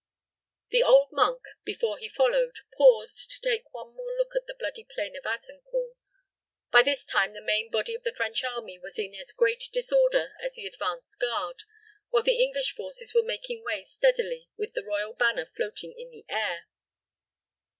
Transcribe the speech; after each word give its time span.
The 0.69 0.81
old 0.81 1.09
monk, 1.11 1.43
before 1.63 1.99
he 1.99 2.09
followed, 2.09 2.55
paused 2.75 3.29
to 3.29 3.39
take 3.39 3.71
one 3.71 3.93
more 3.93 4.15
look 4.17 4.35
at 4.35 4.47
the 4.47 4.55
bloody 4.55 4.83
plain 4.83 5.15
of 5.15 5.27
Azincourt. 5.27 5.93
By 6.71 6.81
this 6.81 7.05
time, 7.05 7.33
the 7.33 7.39
main 7.39 7.69
body 7.69 7.93
of 7.93 8.01
the 8.01 8.11
French 8.11 8.43
army 8.43 8.79
was 8.79 8.97
in 8.97 9.13
as 9.13 9.31
great 9.31 9.65
disorder 9.71 10.33
as 10.43 10.55
the 10.55 10.65
advanced 10.65 11.19
guard, 11.19 11.61
while 12.09 12.23
the 12.23 12.41
English 12.41 12.71
forces 12.73 13.13
were 13.13 13.21
making 13.21 13.63
way 13.63 13.83
steadily 13.83 14.49
with 14.57 14.73
the 14.73 14.83
royal 14.83 15.13
banner 15.13 15.45
floating 15.45 15.93
in 15.95 16.09
the 16.09 16.25
air. 16.27 16.65